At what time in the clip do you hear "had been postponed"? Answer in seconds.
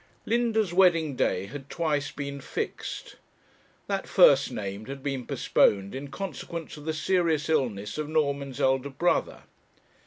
4.87-5.93